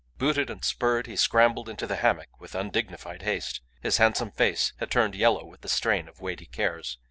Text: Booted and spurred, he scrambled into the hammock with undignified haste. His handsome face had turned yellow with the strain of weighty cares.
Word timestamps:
Booted 0.17 0.49
and 0.49 0.65
spurred, 0.65 1.05
he 1.05 1.15
scrambled 1.15 1.69
into 1.69 1.85
the 1.85 1.97
hammock 1.97 2.39
with 2.41 2.55
undignified 2.55 3.21
haste. 3.21 3.61
His 3.83 3.97
handsome 3.97 4.31
face 4.31 4.73
had 4.77 4.89
turned 4.89 5.13
yellow 5.13 5.45
with 5.45 5.61
the 5.61 5.69
strain 5.69 6.07
of 6.07 6.19
weighty 6.19 6.47
cares. 6.47 6.97